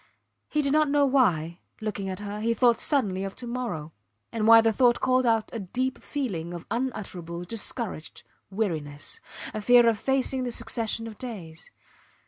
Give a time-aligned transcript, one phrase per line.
[0.49, 3.93] He did not know why, looking at her, he thought suddenly of to morrow,
[4.31, 9.19] and why the thought called out a deep feeling of unutterable, discouraged weariness
[9.53, 11.69] a fear of facing the succession of days.